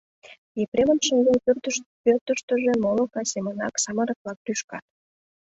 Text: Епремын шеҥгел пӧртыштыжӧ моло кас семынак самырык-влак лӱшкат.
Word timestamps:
Епремын 0.61 0.99
шеҥгел 1.05 1.37
пӧртыштыжӧ 2.13 2.71
моло 2.83 3.03
кас 3.13 3.27
семынак 3.33 3.75
самырык-влак 3.83 4.39
лӱшкат. 4.45 4.85